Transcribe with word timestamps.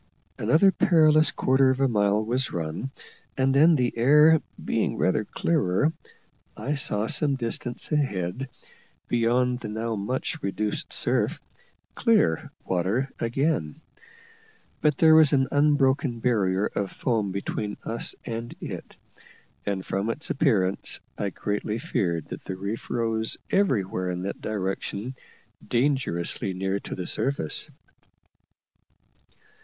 Another 0.39 0.71
perilous 0.71 1.29
quarter 1.29 1.69
of 1.69 1.79
a 1.79 1.87
mile 1.87 2.25
was 2.25 2.51
run, 2.51 2.89
and 3.37 3.53
then, 3.53 3.75
the 3.75 3.95
air 3.95 4.41
being 4.65 4.97
rather 4.97 5.23
clearer, 5.25 5.93
I 6.57 6.73
saw, 6.73 7.05
some 7.05 7.35
distance 7.35 7.91
ahead, 7.91 8.49
beyond 9.07 9.59
the 9.59 9.67
now 9.67 9.95
much 9.95 10.41
reduced 10.41 10.91
surf, 10.91 11.39
clear 11.93 12.49
water 12.65 13.11
again; 13.19 13.79
but 14.81 14.97
there 14.97 15.13
was 15.13 15.33
an 15.33 15.47
unbroken 15.51 16.17
barrier 16.19 16.65
of 16.65 16.91
foam 16.91 17.31
between 17.31 17.77
us 17.83 18.15
and 18.25 18.55
it, 18.59 18.95
and 19.67 19.85
from 19.85 20.09
its 20.09 20.31
appearance 20.31 20.99
I 21.15 21.29
greatly 21.29 21.77
feared 21.77 22.29
that 22.29 22.43
the 22.45 22.55
reef 22.55 22.89
rose 22.89 23.37
everywhere 23.51 24.09
in 24.09 24.23
that 24.23 24.41
direction 24.41 25.13
dangerously 25.67 26.55
near 26.55 26.79
to 26.79 26.95
the 26.95 27.05
surface. 27.05 27.69